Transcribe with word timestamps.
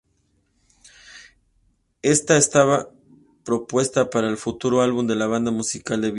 Esta 2.01 2.35
estaba 2.37 2.89
propuesta 3.45 4.09
para 4.09 4.27
el 4.29 4.37
futuro 4.37 4.81
álbum 4.81 5.05
de 5.05 5.15
la 5.15 5.27
banda 5.27 5.51
"Música 5.51 5.95
de 5.95 5.99
Vida". 5.99 6.09